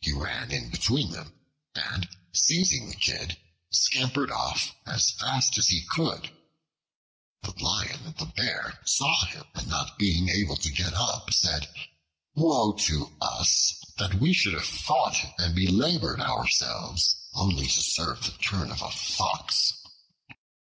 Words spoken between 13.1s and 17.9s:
us, that we should have fought and belabored ourselves only to